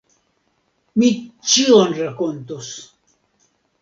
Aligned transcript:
Mi 1.03 1.09
ĉion 1.55 1.93
rakontos! 1.99 2.73